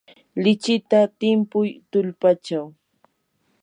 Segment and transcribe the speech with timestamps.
[0.43, 2.65] lichita timpuy tullpachaw.